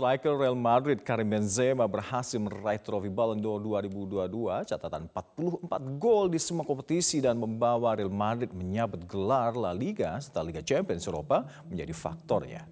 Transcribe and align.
Striker 0.00 0.32
Real 0.32 0.56
Madrid 0.56 1.04
Karim 1.04 1.28
Benzema 1.28 1.84
berhasil 1.84 2.40
meraih 2.40 2.80
trofi 2.80 3.12
Ballon 3.12 3.36
d'Or 3.36 3.60
2022, 3.60 4.32
catatan 4.64 5.04
44 5.12 6.00
gol 6.00 6.32
di 6.32 6.40
semua 6.40 6.64
kompetisi 6.64 7.20
dan 7.20 7.36
membawa 7.36 7.92
Real 7.92 8.08
Madrid 8.08 8.48
menyabet 8.56 9.04
gelar 9.04 9.52
La 9.52 9.76
Liga 9.76 10.16
serta 10.16 10.40
Liga 10.40 10.64
Champions 10.64 11.04
Eropa 11.04 11.44
menjadi 11.68 11.92
faktornya. 11.92 12.64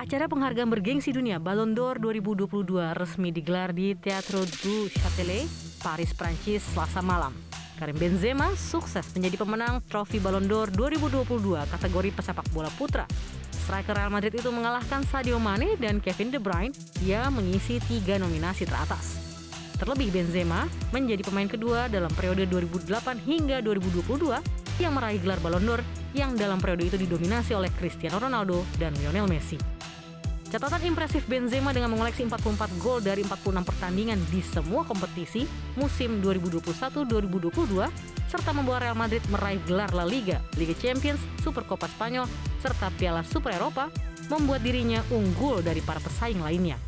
Acara 0.00 0.24
penghargaan 0.24 0.72
bergengsi 0.72 1.12
dunia 1.12 1.36
Ballon 1.36 1.76
d'Or 1.76 2.00
2022 2.00 2.56
resmi 2.96 3.28
digelar 3.28 3.76
di 3.76 3.92
Teatro 4.00 4.48
du 4.64 4.88
Châtelet, 4.88 5.44
Paris, 5.84 6.16
Prancis, 6.16 6.64
Selasa 6.72 7.04
malam. 7.04 7.43
Karim 7.74 7.98
Benzema 7.98 8.54
sukses 8.54 9.02
menjadi 9.18 9.34
pemenang 9.42 9.82
trofi 9.90 10.22
Ballon 10.22 10.46
d'Or 10.46 10.70
2022 10.70 11.58
kategori 11.66 12.08
pesepak 12.14 12.46
bola 12.54 12.70
putra. 12.78 13.02
Striker 13.50 13.98
Real 13.98 14.12
Madrid 14.14 14.38
itu 14.38 14.50
mengalahkan 14.54 15.02
Sadio 15.10 15.42
Mane 15.42 15.74
dan 15.80 15.98
Kevin 15.98 16.30
De 16.30 16.38
Bruyne 16.38 16.70
yang 17.02 17.34
mengisi 17.34 17.82
tiga 17.82 18.14
nominasi 18.20 18.62
teratas. 18.62 19.18
Terlebih 19.74 20.14
Benzema 20.14 20.70
menjadi 20.94 21.26
pemain 21.26 21.50
kedua 21.50 21.90
dalam 21.90 22.12
periode 22.14 22.46
2008 22.46 23.18
hingga 23.26 23.58
2022 23.58 24.38
yang 24.78 24.94
meraih 24.94 25.18
gelar 25.18 25.42
Ballon 25.42 25.66
d'Or 25.66 25.80
yang 26.14 26.38
dalam 26.38 26.62
periode 26.62 26.94
itu 26.94 26.96
didominasi 27.00 27.58
oleh 27.58 27.74
Cristiano 27.74 28.22
Ronaldo 28.22 28.62
dan 28.78 28.94
Lionel 29.02 29.26
Messi. 29.26 29.73
Catatan 30.54 30.86
impresif 30.86 31.26
Benzema 31.26 31.74
dengan 31.74 31.90
mengoleksi 31.90 32.22
44 32.22 32.78
gol 32.78 33.02
dari 33.02 33.26
46 33.26 33.58
pertandingan 33.66 34.22
di 34.30 34.38
semua 34.38 34.86
kompetisi 34.86 35.50
musim 35.74 36.22
2021-2022 36.22 37.82
serta 38.30 38.54
membawa 38.54 38.78
Real 38.78 38.94
Madrid 38.94 39.18
meraih 39.34 39.58
gelar 39.66 39.90
La 39.90 40.06
Liga, 40.06 40.38
Liga 40.54 40.70
Champions, 40.78 41.18
Super 41.42 41.66
Copa 41.66 41.90
Spanyol, 41.90 42.30
serta 42.62 42.86
Piala 42.94 43.26
Super 43.26 43.58
Eropa 43.58 43.90
membuat 44.30 44.62
dirinya 44.62 45.02
unggul 45.10 45.58
dari 45.58 45.82
para 45.82 45.98
pesaing 45.98 46.38
lainnya. 46.38 46.78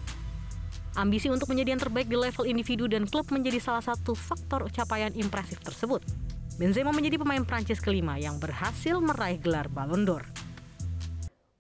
Ambisi 0.95 1.27
untuk 1.27 1.51
menjadi 1.51 1.75
yang 1.75 1.83
terbaik 1.83 2.07
di 2.07 2.15
level 2.15 2.47
individu 2.47 2.87
dan 2.87 3.03
klub 3.03 3.27
menjadi 3.35 3.59
salah 3.59 3.83
satu 3.83 4.15
faktor 4.15 4.71
capaian 4.71 5.11
impresif 5.19 5.59
tersebut. 5.59 6.07
Benzema 6.55 6.95
menjadi 6.95 7.19
pemain 7.19 7.43
Prancis 7.43 7.83
kelima 7.83 8.15
yang 8.15 8.39
berhasil 8.39 8.95
meraih 9.03 9.43
gelar 9.43 9.67
Ballon 9.67 10.07
d'Or. 10.07 10.46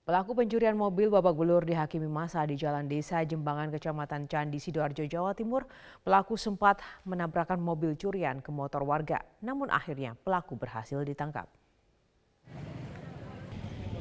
Pelaku 0.07 0.39
pencurian 0.39 0.79
mobil 0.79 1.11
babak 1.11 1.35
belur 1.35 1.67
dihakimi 1.67 2.07
masa 2.07 2.47
di 2.47 2.55
Jalan 2.55 2.87
Desa 2.87 3.27
Jembangan 3.27 3.75
Kecamatan 3.75 4.31
Candi 4.31 4.62
Sidoarjo, 4.62 5.03
Jawa 5.03 5.35
Timur. 5.35 5.67
Pelaku 6.07 6.39
sempat 6.39 6.79
menabrakkan 7.03 7.59
mobil 7.59 7.99
curian 7.99 8.39
ke 8.39 8.55
motor 8.55 8.87
warga, 8.87 9.27
namun 9.43 9.67
akhirnya 9.67 10.15
pelaku 10.23 10.55
berhasil 10.55 11.03
ditangkap. 11.03 11.51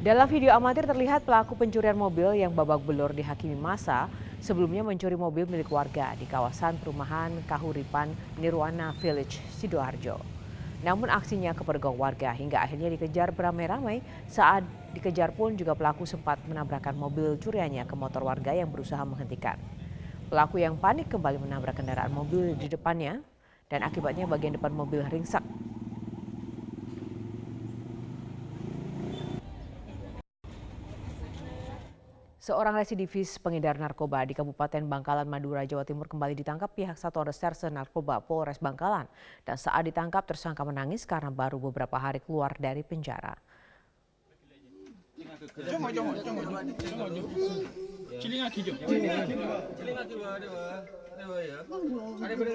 Dalam 0.05 0.29
video 0.29 0.53
amatir 0.53 0.85
terlihat 0.85 1.25
pelaku 1.25 1.57
pencurian 1.57 1.97
mobil 1.97 2.37
yang 2.37 2.53
babak 2.53 2.85
belur 2.85 3.09
dihakimi 3.09 3.57
masa 3.57 4.05
sebelumnya 4.37 4.85
mencuri 4.85 5.17
mobil 5.17 5.49
milik 5.49 5.73
warga 5.73 6.13
di 6.21 6.29
kawasan 6.29 6.77
perumahan 6.77 7.33
Kahuripan 7.49 8.13
Nirwana 8.37 8.93
Village, 9.01 9.41
Sidoarjo. 9.57 10.34
Namun 10.83 11.07
aksinya 11.07 11.55
kepergok 11.55 11.95
warga 11.95 12.33
hingga 12.35 12.59
akhirnya 12.59 12.91
dikejar 12.91 13.31
beramai-ramai. 13.31 14.03
Saat 14.27 14.65
dikejar 14.97 15.31
pun 15.31 15.55
juga 15.55 15.77
pelaku 15.77 16.03
sempat 16.03 16.41
menabrakkan 16.49 16.97
mobil 16.97 17.39
curiannya 17.39 17.87
ke 17.87 17.95
motor 17.95 18.25
warga 18.25 18.51
yang 18.51 18.67
berusaha 18.73 19.01
menghentikan. 19.07 19.55
Pelaku 20.25 20.59
yang 20.59 20.75
panik 20.75 21.07
kembali 21.07 21.37
menabrak 21.37 21.77
kendaraan 21.77 22.09
mobil 22.09 22.57
di 22.57 22.65
depannya 22.65 23.21
dan 23.69 23.85
akibatnya 23.85 24.25
bagian 24.25 24.57
depan 24.57 24.73
mobil 24.73 25.05
ringsek 25.05 25.41
Seorang 32.45 32.77
residivis 32.77 33.41
pengedar 33.41 33.73
narkoba 33.81 34.21
di 34.21 34.37
Kabupaten 34.37 34.85
Bangkalan, 34.85 35.25
Madura, 35.25 35.65
Jawa 35.65 35.81
Timur 35.81 36.05
kembali 36.05 36.37
ditangkap 36.37 36.77
pihak 36.77 36.93
Satuan 36.93 37.25
Reserse 37.25 37.73
Narkoba 37.73 38.21
Polres 38.21 38.61
Bangkalan. 38.61 39.09
Dan 39.41 39.57
saat 39.57 39.81
ditangkap 39.81 40.29
tersangka 40.29 40.61
menangis 40.61 41.09
karena 41.09 41.33
baru 41.33 41.57
beberapa 41.57 41.97
hari 41.97 42.21
keluar 42.21 42.53
dari 42.61 42.85
penjara. 42.85 43.33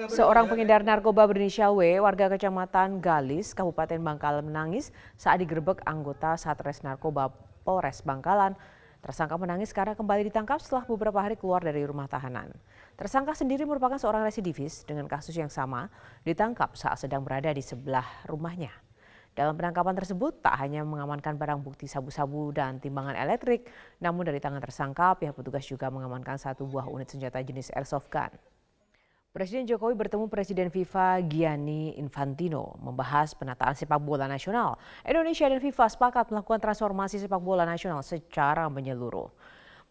Seorang 0.07 0.47
pengedar 0.47 0.87
narkoba 0.87 1.27
berinisial 1.27 1.75
W, 1.75 1.99
warga 1.99 2.31
kecamatan 2.31 3.03
Galis, 3.03 3.51
Kabupaten 3.51 3.99
Bangkalan 3.99 4.47
menangis 4.47 4.95
saat 5.19 5.43
digerebek 5.43 5.83
anggota 5.83 6.39
Satres 6.39 6.79
Narkoba 6.79 7.27
Polres 7.67 7.99
Bangkalan 8.07 8.55
Tersangka 9.01 9.33
menangis 9.33 9.73
karena 9.73 9.97
kembali 9.97 10.29
ditangkap 10.29 10.61
setelah 10.61 10.85
beberapa 10.85 11.17
hari 11.17 11.33
keluar 11.33 11.65
dari 11.65 11.81
rumah 11.81 12.05
tahanan. 12.05 12.53
Tersangka 12.93 13.33
sendiri 13.33 13.65
merupakan 13.65 13.97
seorang 13.97 14.21
residivis 14.21 14.85
dengan 14.85 15.09
kasus 15.09 15.33
yang 15.33 15.49
sama 15.49 15.89
ditangkap 16.21 16.77
saat 16.77 17.01
sedang 17.01 17.25
berada 17.25 17.49
di 17.49 17.65
sebelah 17.65 18.05
rumahnya. 18.29 18.69
Dalam 19.33 19.57
penangkapan 19.57 19.97
tersebut 19.97 20.45
tak 20.45 20.53
hanya 20.61 20.85
mengamankan 20.85 21.33
barang 21.33 21.65
bukti 21.65 21.89
sabu-sabu 21.89 22.53
dan 22.53 22.77
timbangan 22.77 23.17
elektrik, 23.17 23.65
namun 23.97 24.27
dari 24.27 24.37
tangan 24.37 24.61
tersangka 24.61 25.17
pihak 25.17 25.33
petugas 25.33 25.65
juga 25.65 25.89
mengamankan 25.89 26.37
satu 26.37 26.69
buah 26.69 26.85
unit 26.85 27.09
senjata 27.09 27.41
jenis 27.41 27.73
airsoft 27.73 28.11
gun. 28.11 28.29
Presiden 29.31 29.63
Jokowi 29.63 29.95
bertemu 29.95 30.27
Presiden 30.27 30.67
FIFA 30.67 31.23
Gianni 31.23 31.95
Infantino 31.95 32.75
membahas 32.83 33.31
penataan 33.31 33.71
sepak 33.71 34.03
bola 34.03 34.27
nasional. 34.27 34.75
Indonesia 35.07 35.47
dan 35.47 35.63
FIFA 35.63 35.87
sepakat 35.87 36.35
melakukan 36.35 36.59
transformasi 36.59 37.15
sepak 37.15 37.39
bola 37.39 37.63
nasional 37.63 38.03
secara 38.03 38.67
menyeluruh. 38.67 39.31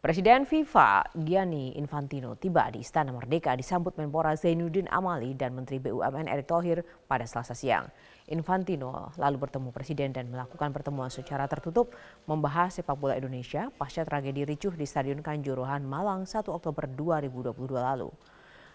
Presiden 0.05 0.45
FIFA 0.45 1.17
Gianni 1.25 1.73
Infantino 1.81 2.37
tiba 2.37 2.69
di 2.69 2.85
Istana 2.85 3.17
Merdeka 3.17 3.57
disambut 3.57 3.97
Menpora 3.97 4.37
Zainuddin 4.37 4.93
Amali 4.93 5.33
dan 5.33 5.57
Menteri 5.57 5.81
BUMN 5.81 6.29
Erick 6.29 6.45
Thohir 6.45 6.85
pada 7.09 7.25
Selasa 7.25 7.57
siang. 7.57 7.89
Infantino 8.29 9.09
lalu 9.17 9.41
bertemu 9.41 9.73
Presiden 9.73 10.13
dan 10.13 10.29
melakukan 10.29 10.69
pertemuan 10.69 11.09
secara 11.09 11.49
tertutup 11.49 11.97
membahas 12.29 12.77
sepak 12.77 12.93
bola 12.93 13.17
Indonesia 13.17 13.73
pasca 13.73 14.05
tragedi 14.05 14.45
ricuh 14.45 14.77
di 14.77 14.85
Stadion 14.85 15.25
Kanjuruhan 15.25 15.81
Malang 15.81 16.29
1 16.29 16.45
Oktober 16.45 16.85
2022 16.93 17.57
lalu. 17.81 18.13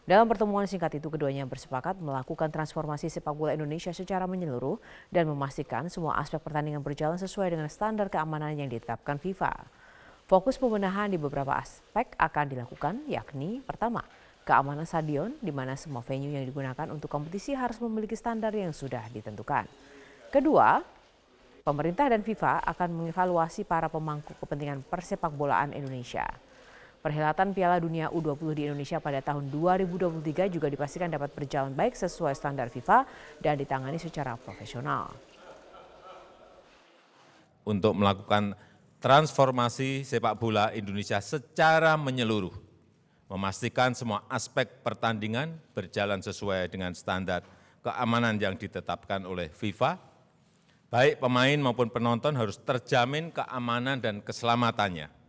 Dalam 0.06 0.30
pertemuan 0.30 0.70
singkat 0.70 1.02
itu 1.02 1.10
keduanya 1.10 1.50
bersepakat 1.50 1.98
melakukan 1.98 2.54
transformasi 2.54 3.10
sepak 3.10 3.34
bola 3.34 3.58
Indonesia 3.58 3.90
secara 3.90 4.30
menyeluruh 4.30 4.78
dan 5.10 5.26
memastikan 5.26 5.90
semua 5.90 6.22
aspek 6.22 6.38
pertandingan 6.46 6.86
berjalan 6.86 7.18
sesuai 7.18 7.58
dengan 7.58 7.66
standar 7.74 8.06
keamanan 8.14 8.54
yang 8.54 8.70
ditetapkan 8.70 9.18
FIFA. 9.18 9.66
Fokus 10.30 10.62
pembenahan 10.62 11.10
di 11.10 11.18
beberapa 11.18 11.58
aspek 11.58 12.14
akan 12.22 12.46
dilakukan 12.54 13.02
yakni 13.10 13.66
pertama, 13.66 14.06
keamanan 14.46 14.86
stadion 14.86 15.34
di 15.42 15.50
mana 15.50 15.74
semua 15.74 16.06
venue 16.06 16.38
yang 16.38 16.46
digunakan 16.46 16.86
untuk 16.94 17.10
kompetisi 17.10 17.58
harus 17.58 17.82
memiliki 17.82 18.14
standar 18.14 18.54
yang 18.54 18.78
sudah 18.78 19.10
ditentukan. 19.10 19.66
Kedua, 20.30 20.86
pemerintah 21.66 22.14
dan 22.14 22.22
FIFA 22.22 22.62
akan 22.78 22.90
mengevaluasi 22.94 23.66
para 23.66 23.90
pemangku 23.90 24.38
kepentingan 24.38 24.86
persepak 24.86 25.34
bolaan 25.34 25.74
Indonesia. 25.74 26.30
Perhelatan 27.06 27.54
Piala 27.54 27.78
Dunia 27.78 28.10
U20 28.10 28.58
di 28.58 28.62
Indonesia 28.66 28.98
pada 28.98 29.22
tahun 29.22 29.54
2023 29.54 30.50
juga 30.50 30.74
dipastikan 30.74 31.06
dapat 31.06 31.38
berjalan 31.38 31.70
baik 31.78 31.94
sesuai 31.94 32.34
standar 32.34 32.74
FIFA 32.74 33.06
dan 33.38 33.62
ditangani 33.62 34.02
secara 34.02 34.34
profesional. 34.34 35.14
Untuk 37.62 37.94
melakukan 37.94 38.58
transformasi 38.98 40.02
sepak 40.02 40.34
bola 40.42 40.74
Indonesia 40.74 41.22
secara 41.22 41.94
menyeluruh, 41.94 42.58
memastikan 43.30 43.94
semua 43.94 44.26
aspek 44.26 44.66
pertandingan 44.82 45.62
berjalan 45.78 46.26
sesuai 46.26 46.74
dengan 46.74 46.98
standar 46.98 47.46
keamanan 47.86 48.42
yang 48.42 48.58
ditetapkan 48.58 49.30
oleh 49.30 49.54
FIFA, 49.54 50.02
baik 50.90 51.22
pemain 51.22 51.60
maupun 51.62 51.86
penonton 51.86 52.34
harus 52.34 52.58
terjamin 52.58 53.30
keamanan 53.30 54.02
dan 54.02 54.26
keselamatannya 54.26 55.25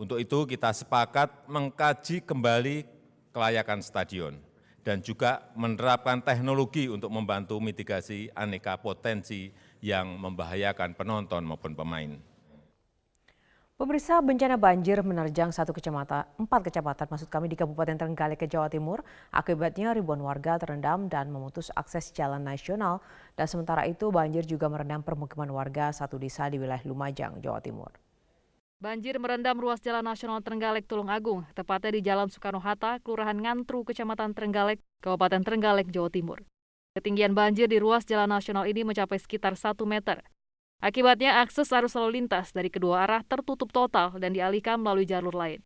untuk 0.00 0.16
itu 0.16 0.48
kita 0.48 0.72
sepakat 0.72 1.44
mengkaji 1.44 2.24
kembali 2.24 2.88
kelayakan 3.36 3.84
stadion 3.84 4.40
dan 4.80 5.04
juga 5.04 5.44
menerapkan 5.52 6.24
teknologi 6.24 6.88
untuk 6.88 7.12
membantu 7.12 7.60
mitigasi 7.60 8.32
aneka 8.32 8.80
potensi 8.80 9.52
yang 9.84 10.16
membahayakan 10.16 10.96
penonton 10.96 11.44
maupun 11.44 11.76
pemain. 11.76 12.16
Pemirsa 13.76 14.20
bencana 14.20 14.60
banjir 14.60 15.00
menerjang 15.00 15.52
satu 15.52 15.72
kecamatan, 15.72 16.28
empat 16.36 16.68
kecamatan 16.68 17.08
maksud 17.08 17.32
kami 17.32 17.48
di 17.48 17.56
Kabupaten 17.56 17.96
Trenggalek 17.96 18.44
ke 18.44 18.46
Jawa 18.48 18.68
Timur. 18.68 19.00
Akibatnya 19.32 19.96
ribuan 19.96 20.20
warga 20.20 20.60
terendam 20.60 21.08
dan 21.08 21.32
memutus 21.32 21.72
akses 21.72 22.12
jalan 22.12 22.44
nasional. 22.44 23.00
Dan 23.40 23.48
sementara 23.48 23.88
itu 23.88 24.12
banjir 24.12 24.44
juga 24.44 24.68
merendam 24.68 25.00
permukiman 25.00 25.48
warga 25.48 25.96
satu 25.96 26.20
desa 26.20 26.52
di 26.52 26.60
wilayah 26.60 26.84
Lumajang, 26.84 27.40
Jawa 27.40 27.64
Timur. 27.64 28.09
Banjir 28.80 29.20
merendam 29.20 29.60
ruas 29.60 29.76
Jalan 29.84 30.08
Nasional 30.08 30.40
Trenggalek 30.40 30.88
Tulung 30.88 31.12
Agung, 31.12 31.44
tepatnya 31.52 31.92
di 31.92 32.00
Jalan 32.00 32.32
Soekarno-Hatta, 32.32 33.04
Kelurahan 33.04 33.36
Ngantru, 33.36 33.84
Kecamatan 33.84 34.32
Trenggalek, 34.32 34.80
Kabupaten 35.04 35.44
Trenggalek, 35.44 35.92
Jawa 35.92 36.08
Timur. 36.08 36.48
Ketinggian 36.96 37.36
banjir 37.36 37.68
di 37.68 37.76
ruas 37.76 38.08
Jalan 38.08 38.32
Nasional 38.32 38.64
ini 38.64 38.80
mencapai 38.80 39.20
sekitar 39.20 39.60
1 39.60 39.76
meter. 39.84 40.24
Akibatnya 40.80 41.44
akses 41.44 41.68
arus 41.76 41.92
lalu 41.92 42.24
lintas 42.24 42.56
dari 42.56 42.72
kedua 42.72 43.04
arah 43.04 43.20
tertutup 43.20 43.68
total 43.68 44.16
dan 44.16 44.32
dialihkan 44.32 44.80
melalui 44.80 45.04
jalur 45.04 45.36
lain. 45.36 45.60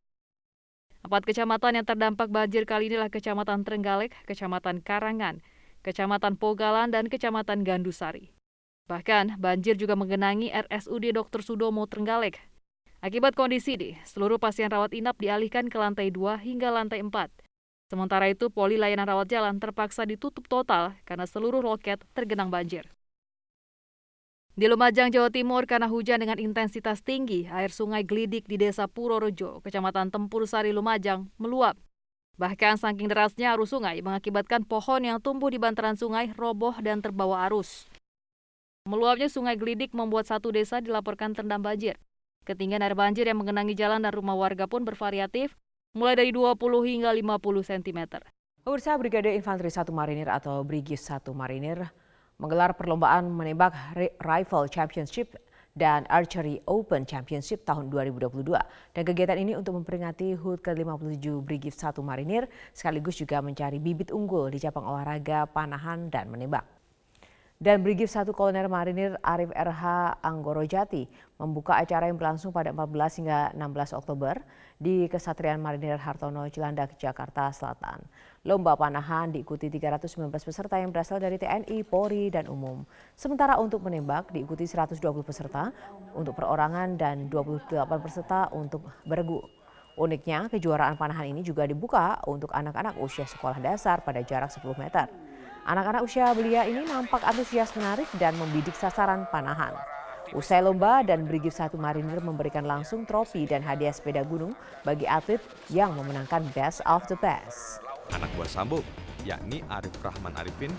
Empat 1.06 1.22
kecamatan 1.22 1.78
yang 1.78 1.86
terdampak 1.86 2.34
banjir 2.34 2.66
kali 2.66 2.90
inilah 2.90 3.14
Kecamatan 3.14 3.62
Trenggalek, 3.62 4.10
Kecamatan 4.26 4.82
Karangan, 4.82 5.38
Kecamatan 5.86 6.34
Pogalan, 6.34 6.90
dan 6.90 7.06
Kecamatan 7.06 7.62
Gandusari. 7.62 8.34
Bahkan, 8.90 9.38
banjir 9.38 9.78
juga 9.78 9.94
mengenangi 9.94 10.50
RSUD 10.50 11.14
Dr. 11.14 11.46
Sudomo 11.46 11.86
Trenggalek. 11.86 12.42
Akibat 13.04 13.36
kondisi 13.36 13.76
ini, 13.76 14.00
seluruh 14.08 14.40
pasien 14.40 14.72
rawat 14.72 14.96
inap 14.96 15.20
dialihkan 15.20 15.68
ke 15.68 15.76
lantai 15.76 16.08
2 16.08 16.40
hingga 16.40 16.72
lantai 16.72 17.04
4. 17.04 17.12
Sementara 17.92 18.32
itu, 18.32 18.48
poli 18.48 18.80
layanan 18.80 19.04
rawat 19.04 19.28
jalan 19.28 19.60
terpaksa 19.60 20.08
ditutup 20.08 20.48
total 20.48 20.96
karena 21.04 21.28
seluruh 21.28 21.60
loket 21.60 22.00
tergenang 22.16 22.48
banjir. 22.48 22.88
Di 24.56 24.72
Lumajang, 24.72 25.12
Jawa 25.12 25.28
Timur, 25.28 25.68
karena 25.68 25.84
hujan 25.84 26.16
dengan 26.16 26.40
intensitas 26.40 27.04
tinggi, 27.04 27.44
air 27.52 27.68
sungai 27.68 28.08
Glidik 28.08 28.48
di 28.48 28.56
Desa 28.56 28.88
Purorojo, 28.88 29.60
Kecamatan 29.60 30.08
Tempur 30.08 30.48
Sari, 30.48 30.72
Lumajang, 30.72 31.28
meluap. 31.36 31.76
Bahkan 32.40 32.80
saking 32.80 33.12
derasnya 33.12 33.52
arus 33.52 33.76
sungai 33.76 34.00
mengakibatkan 34.00 34.64
pohon 34.64 35.04
yang 35.04 35.20
tumbuh 35.20 35.52
di 35.52 35.60
bantaran 35.60 36.00
sungai 36.00 36.32
roboh 36.32 36.72
dan 36.80 37.04
terbawa 37.04 37.44
arus. 37.52 37.84
Meluapnya 38.88 39.28
sungai 39.28 39.60
Glidik 39.60 39.92
membuat 39.92 40.24
satu 40.24 40.48
desa 40.48 40.80
dilaporkan 40.80 41.36
terendam 41.36 41.60
banjir. 41.60 42.00
Ketinggian 42.44 42.84
air 42.84 42.92
banjir 42.92 43.24
yang 43.24 43.40
mengenangi 43.40 43.72
jalan 43.72 44.04
dan 44.04 44.12
rumah 44.12 44.36
warga 44.36 44.68
pun 44.68 44.84
bervariatif, 44.84 45.56
mulai 45.96 46.12
dari 46.12 46.28
20 46.28 46.60
hingga 46.84 47.10
50 47.16 47.40
cm. 47.64 48.00
Pemirsa 48.60 48.96
Brigade 49.00 49.32
Infanteri 49.32 49.72
1 49.72 49.88
Marinir 49.88 50.28
atau 50.28 50.60
Brigis 50.60 51.00
1 51.08 51.24
Marinir 51.32 51.88
menggelar 52.36 52.76
perlombaan 52.76 53.32
menembak 53.32 53.72
Rifle 54.20 54.68
Championship 54.68 55.40
dan 55.72 56.04
Archery 56.12 56.60
Open 56.68 57.08
Championship 57.08 57.64
tahun 57.64 57.88
2022. 57.88 58.52
Dan 58.92 59.02
kegiatan 59.02 59.40
ini 59.40 59.56
untuk 59.56 59.80
memperingati 59.80 60.36
HUT 60.36 60.60
ke-57 60.60 61.24
Brigif 61.40 61.74
1 61.74 61.96
Marinir 62.04 62.44
sekaligus 62.76 63.16
juga 63.16 63.40
mencari 63.40 63.80
bibit 63.80 64.12
unggul 64.12 64.52
di 64.52 64.60
cabang 64.60 64.84
olahraga 64.84 65.48
panahan 65.48 66.12
dan 66.12 66.28
menembak. 66.28 66.68
Dan 67.64 67.80
Brigif 67.80 68.12
1 68.12 68.28
Kolonel 68.36 68.68
Marinir 68.68 69.16
Arif 69.24 69.48
RH 69.48 70.20
Anggorojati 70.20 71.08
membuka 71.40 71.80
acara 71.80 72.12
yang 72.12 72.20
berlangsung 72.20 72.52
pada 72.52 72.76
14 72.76 73.24
hingga 73.24 73.56
16 73.56 73.96
Oktober 73.96 74.36
di 74.76 75.08
Kesatrian 75.08 75.64
Marinir 75.64 75.96
Hartono 75.96 76.44
Cilandak, 76.52 77.00
Jakarta 77.00 77.48
Selatan. 77.56 78.04
Lomba 78.44 78.76
panahan 78.76 79.32
diikuti 79.32 79.72
319 79.72 80.28
peserta 80.44 80.76
yang 80.76 80.92
berasal 80.92 81.16
dari 81.16 81.40
TNI, 81.40 81.88
Polri, 81.88 82.28
dan 82.28 82.52
umum. 82.52 82.84
Sementara 83.16 83.56
untuk 83.56 83.80
menembak 83.80 84.28
diikuti 84.28 84.68
120 84.68 85.00
peserta 85.24 85.72
untuk 86.12 86.36
perorangan 86.36 87.00
dan 87.00 87.32
28 87.32 87.80
peserta 88.04 88.52
untuk 88.52 88.84
beregu. 89.08 89.40
Uniknya, 89.96 90.52
kejuaraan 90.52 91.00
panahan 91.00 91.32
ini 91.32 91.40
juga 91.40 91.64
dibuka 91.64 92.20
untuk 92.28 92.52
anak-anak 92.52 93.00
usia 93.00 93.24
sekolah 93.24 93.56
dasar 93.56 94.04
pada 94.04 94.20
jarak 94.20 94.52
10 94.52 94.68
meter. 94.76 95.08
Anak-anak 95.64 96.04
usia 96.04 96.28
belia 96.36 96.68
ini 96.68 96.84
nampak 96.84 97.24
antusias 97.24 97.72
menarik 97.72 98.08
dan 98.20 98.36
membidik 98.36 98.76
sasaran 98.76 99.24
panahan. 99.32 99.72
Usai 100.36 100.60
lomba 100.60 101.00
dan 101.04 101.24
Brigif 101.24 101.56
1 101.56 101.72
Marinir 101.76 102.20
memberikan 102.20 102.64
langsung 102.64 103.04
trofi 103.08 103.48
dan 103.48 103.64
hadiah 103.64 103.92
sepeda 103.92 104.24
gunung 104.24 104.52
bagi 104.84 105.08
atlet 105.08 105.40
yang 105.72 105.96
memenangkan 105.96 106.44
Best 106.52 106.84
of 106.84 107.04
the 107.08 107.16
Best 107.20 107.84
anak 108.12 108.28
buah 108.36 108.50
Sambo, 108.50 108.84
yakni 109.24 109.64
Arif 109.72 109.94
Rahman 110.04 110.36
Arifin, 110.36 110.72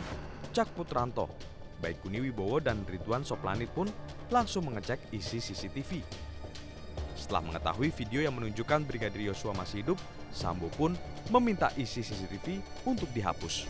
Cak 0.53 0.69
Putranto, 0.77 1.31
Baikuni 1.81 2.21
Wibowo 2.21 2.61
dan 2.61 2.85
Ridwan 2.85 3.25
Soplanit 3.25 3.71
pun 3.73 3.89
langsung 4.29 4.69
mengecek 4.69 5.01
isi 5.09 5.41
CCTV. 5.41 6.05
Setelah 7.15 7.41
mengetahui 7.47 7.89
video 7.95 8.21
yang 8.21 8.35
menunjukkan 8.37 8.85
Brigadir 8.85 9.31
Yosua 9.31 9.55
masih 9.55 9.81
hidup, 9.81 9.97
Sambo 10.35 10.67
pun 10.75 10.93
meminta 11.31 11.71
isi 11.79 12.03
CCTV 12.03 12.59
untuk 12.85 13.09
dihapus. 13.15 13.65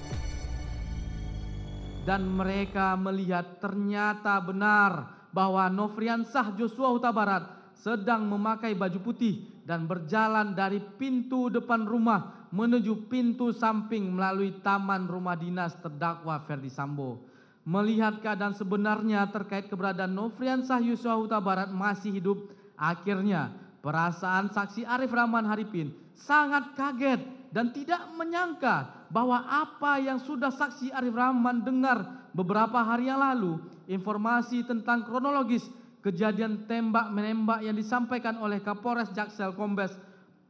Dan 2.05 2.29
mereka 2.29 2.93
melihat 2.93 3.57
ternyata 3.57 4.37
benar 4.37 5.09
bahwa 5.33 5.65
Nofriansah 5.73 6.53
Joshua 6.53 6.93
Huta 6.93 7.09
Barat 7.09 7.43
sedang 7.73 8.29
memakai 8.29 8.77
baju 8.77 9.01
putih 9.01 9.65
dan 9.65 9.89
berjalan 9.89 10.53
dari 10.53 10.77
pintu 11.01 11.49
depan 11.49 11.83
rumah 11.83 12.47
menuju 12.53 13.09
pintu 13.11 13.51
samping 13.51 14.15
melalui 14.15 14.61
taman 14.61 15.09
rumah 15.09 15.35
dinas 15.35 15.75
terdakwa 15.81 16.39
Ferdi 16.45 16.71
Sambo. 16.71 17.25
Melihat 17.65 18.21
keadaan 18.21 18.53
sebenarnya 18.53 19.25
terkait 19.33 19.67
keberadaan 19.67 20.13
Nofriansah 20.13 20.79
Yusua 20.85 21.17
Huta 21.17 21.41
Barat 21.41 21.73
masih 21.73 22.15
hidup, 22.15 22.53
akhirnya 22.77 23.49
perasaan 23.81 24.53
saksi 24.53 24.85
Arif 24.85 25.11
Rahman 25.11 25.49
Haripin 25.49 25.91
sangat 26.15 26.77
kaget 26.79 27.19
dan 27.51 27.75
tidak 27.75 28.07
menyangka 28.15 28.94
bahwa 29.09 29.45
apa 29.45 30.01
yang 30.01 30.21
sudah 30.21 30.49
saksi 30.49 30.93
Arif 30.93 31.13
Rahman 31.13 31.61
dengar 31.61 32.29
beberapa 32.35 32.81
hari 32.81 33.07
yang 33.07 33.21
lalu, 33.21 33.61
informasi 33.85 34.65
tentang 34.65 35.05
kronologis 35.05 35.65
kejadian 36.05 36.69
tembak 36.69 37.09
menembak 37.09 37.65
yang 37.65 37.73
disampaikan 37.73 38.37
oleh 38.37 38.61
Kapolres 38.61 39.09
Jaksel 39.17 39.57
Kombes 39.57 39.89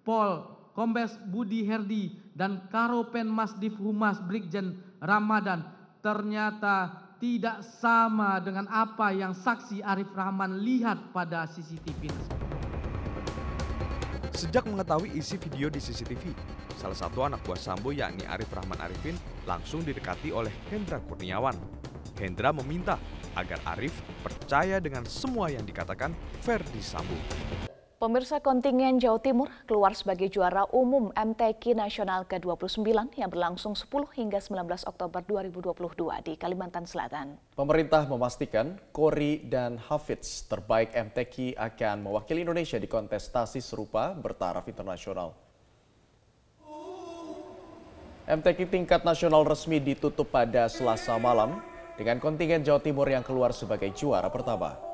Pol 0.04 0.44
Kombes 0.76 1.16
Budi 1.32 1.64
Herdi 1.64 2.12
dan 2.36 2.68
Karopen 2.68 3.32
Masdif 3.32 3.80
Humas 3.80 4.20
Brigjen 4.20 4.76
Ramadan 5.00 5.64
ternyata 6.04 7.08
tidak 7.24 7.64
sama 7.80 8.44
dengan 8.44 8.68
apa 8.68 9.16
yang 9.16 9.32
saksi 9.32 9.80
Arif 9.80 10.12
Rahman 10.12 10.60
lihat 10.60 11.16
pada 11.16 11.48
CCTV 11.48 12.12
Sejak 14.36 14.68
mengetahui 14.68 15.16
isi 15.16 15.40
video 15.40 15.72
di 15.72 15.80
CCTV, 15.80 16.36
salah 16.76 16.92
satu 16.92 17.24
anak 17.24 17.40
buah 17.48 17.56
Sambo 17.56 17.96
yakni 17.96 18.28
Arif 18.28 18.52
Rahman 18.52 18.76
Arifin 18.84 19.16
langsung 19.48 19.80
didekati 19.80 20.36
oleh 20.36 20.52
Hendra 20.68 21.00
Kurniawan. 21.00 21.56
Hendra 22.20 22.52
meminta 22.52 23.00
agar 23.32 23.64
Arif 23.64 23.96
percaya 24.20 24.84
dengan 24.84 25.08
semua 25.08 25.48
yang 25.48 25.64
dikatakan 25.64 26.12
Ferdi 26.44 26.84
Sambo. 26.84 27.16
Pemirsa 27.96 28.44
kontingen 28.44 29.00
Jawa 29.00 29.24
Timur 29.24 29.48
keluar 29.64 29.96
sebagai 29.96 30.28
juara 30.28 30.68
umum 30.76 31.16
MTQ 31.16 31.80
Nasional 31.80 32.28
ke-29 32.28 32.84
yang 33.16 33.32
berlangsung 33.32 33.72
10 33.72 33.88
hingga 34.20 34.44
19 34.44 34.84
Oktober 34.84 35.24
2022 35.24 36.28
di 36.28 36.36
Kalimantan 36.36 36.84
Selatan. 36.84 37.40
Pemerintah 37.56 38.04
memastikan 38.04 38.76
Kori 38.92 39.48
dan 39.48 39.80
Hafiz 39.80 40.44
terbaik 40.44 40.92
MTQ 40.92 41.56
akan 41.56 42.04
mewakili 42.04 42.44
Indonesia 42.44 42.76
di 42.76 42.92
kontestasi 42.92 43.64
serupa 43.64 44.12
bertaraf 44.12 44.68
internasional. 44.68 45.32
MTQ 48.28 48.76
tingkat 48.76 49.08
nasional 49.08 49.48
resmi 49.48 49.80
ditutup 49.80 50.28
pada 50.28 50.68
Selasa 50.68 51.16
malam 51.16 51.64
dengan 51.96 52.20
kontingen 52.20 52.60
Jawa 52.60 52.84
Timur 52.84 53.08
yang 53.08 53.24
keluar 53.24 53.56
sebagai 53.56 53.88
juara 53.96 54.28
pertama. 54.28 54.85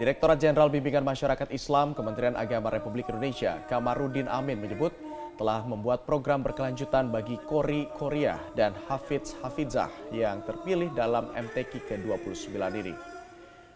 Direktorat 0.00 0.40
Jenderal 0.40 0.72
Bimbingan 0.72 1.04
Masyarakat 1.04 1.52
Islam 1.52 1.92
Kementerian 1.92 2.32
Agama 2.32 2.72
Republik 2.72 3.12
Indonesia, 3.12 3.60
Kamarudin 3.68 4.32
Amin 4.32 4.56
menyebut 4.56 4.96
telah 5.36 5.60
membuat 5.68 6.08
program 6.08 6.40
berkelanjutan 6.40 7.12
bagi 7.12 7.36
Kori 7.44 7.84
Korea 8.00 8.40
dan 8.56 8.72
Hafiz 8.88 9.36
Hafizah 9.44 9.92
yang 10.08 10.40
terpilih 10.48 10.88
dalam 10.96 11.28
MTQ 11.36 11.84
ke-29 11.84 12.56
ini. 12.80 12.96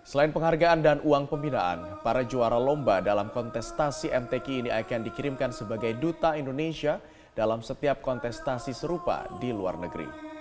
Selain 0.00 0.32
penghargaan 0.32 0.80
dan 0.80 1.04
uang 1.04 1.28
pembinaan, 1.28 2.00
para 2.00 2.24
juara 2.24 2.56
lomba 2.56 3.04
dalam 3.04 3.28
kontestasi 3.28 4.08
MTQ 4.08 4.64
ini 4.64 4.70
akan 4.72 5.04
dikirimkan 5.04 5.52
sebagai 5.52 5.92
duta 6.00 6.40
Indonesia 6.40 7.04
dalam 7.36 7.60
setiap 7.60 8.00
kontestasi 8.00 8.72
serupa 8.72 9.28
di 9.44 9.52
luar 9.52 9.76
negeri. 9.76 10.33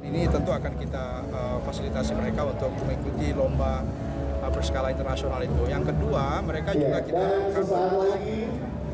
Ini 0.00 0.26
tentu 0.32 0.50
akan 0.50 0.72
kita 0.80 1.04
uh, 1.28 1.58
fasilitasi 1.60 2.16
mereka 2.16 2.48
untuk 2.48 2.72
mengikuti 2.80 3.36
lomba 3.36 3.84
uh, 4.40 4.50
berskala 4.50 4.88
internasional 4.90 5.44
itu. 5.44 5.68
Yang 5.68 5.92
kedua, 5.92 6.40
mereka 6.40 6.72
juga 6.72 6.98
kita 7.04 7.20
harapkan 7.20 8.16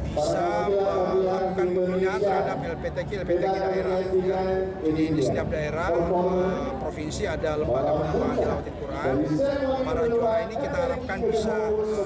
bisa 0.06 0.46
melakukan 0.70 1.66
pembinaan 1.76 2.20
terhadap 2.20 2.56
LPTQ, 2.58 3.10
LPTQ 3.26 3.54
daerah. 3.54 3.98
Ya. 4.02 4.42
Jadi 4.82 5.02
di 5.14 5.22
setiap 5.22 5.46
daerah, 5.46 5.88
uh, 5.94 6.74
provinsi 6.82 7.22
ada 7.30 7.50
lembaga 7.54 7.90
pengembangan 7.94 8.36
tilawatil 8.42 8.74
Quran. 8.82 9.14
Para 9.86 10.02
juara 10.10 10.38
ini 10.42 10.54
kita 10.58 10.78
harapkan 10.90 11.18
bisa 11.22 11.54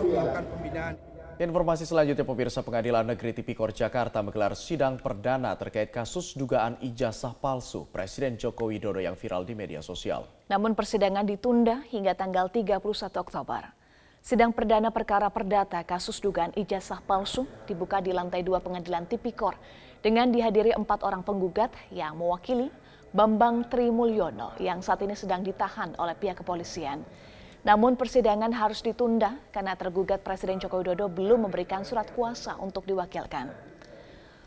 melakukan 0.04 0.44
pembinaan. 0.44 1.09
Informasi 1.40 1.88
selanjutnya 1.88 2.20
pemirsa 2.20 2.60
pengadilan 2.60 3.00
negeri 3.00 3.32
Tipikor 3.32 3.72
Jakarta 3.72 4.20
menggelar 4.20 4.52
sidang 4.52 5.00
perdana 5.00 5.56
terkait 5.56 5.88
kasus 5.88 6.36
dugaan 6.36 6.76
ijazah 6.84 7.32
palsu 7.32 7.88
Presiden 7.88 8.36
Joko 8.36 8.68
Widodo 8.68 9.00
yang 9.00 9.16
viral 9.16 9.48
di 9.48 9.56
media 9.56 9.80
sosial. 9.80 10.28
Namun 10.52 10.76
persidangan 10.76 11.24
ditunda 11.24 11.80
hingga 11.88 12.12
tanggal 12.12 12.52
31 12.52 12.84
Oktober. 13.24 13.72
Sidang 14.20 14.52
perdana 14.52 14.92
perkara 14.92 15.32
perdata 15.32 15.80
kasus 15.80 16.20
dugaan 16.20 16.52
ijazah 16.60 17.00
palsu 17.08 17.48
dibuka 17.64 18.04
di 18.04 18.12
lantai 18.12 18.44
dua 18.44 18.60
pengadilan 18.60 19.08
Tipikor 19.08 19.56
dengan 20.04 20.28
dihadiri 20.28 20.76
empat 20.76 21.00
orang 21.08 21.24
penggugat 21.24 21.72
yang 21.88 22.20
mewakili 22.20 22.68
Bambang 23.16 23.64
Trimulyono 23.64 24.60
yang 24.60 24.84
saat 24.84 25.00
ini 25.08 25.16
sedang 25.16 25.40
ditahan 25.40 25.96
oleh 25.96 26.12
pihak 26.20 26.44
kepolisian. 26.44 27.00
Namun 27.60 27.92
persidangan 27.92 28.48
harus 28.56 28.80
ditunda 28.80 29.36
karena 29.52 29.76
tergugat 29.76 30.24
Presiden 30.24 30.56
Joko 30.56 30.80
Widodo 30.80 31.12
belum 31.12 31.44
memberikan 31.44 31.84
surat 31.84 32.08
kuasa 32.16 32.56
untuk 32.56 32.88
diwakilkan. 32.88 33.52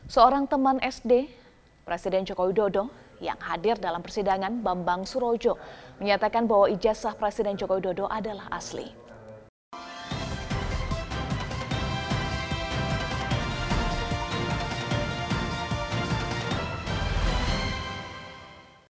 Seorang 0.10 0.50
teman 0.50 0.82
SD 0.82 1.30
Presiden 1.86 2.26
Joko 2.26 2.50
Widodo 2.50 2.90
yang 3.22 3.38
hadir 3.38 3.78
dalam 3.78 4.02
persidangan 4.02 4.66
Bambang 4.66 5.06
Surojo 5.06 5.56
menyatakan 6.02 6.50
bahwa 6.50 6.66
ijazah 6.74 7.14
Presiden 7.14 7.54
Joko 7.54 7.78
Widodo 7.78 8.10
adalah 8.10 8.50
asli. 8.50 9.03